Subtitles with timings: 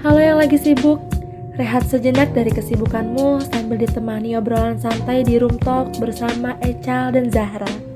[0.00, 0.96] Halo yang lagi sibuk,
[1.60, 7.89] rehat sejenak dari kesibukanmu sambil ditemani obrolan santai di Room Talk bersama Ecal dan Zahra.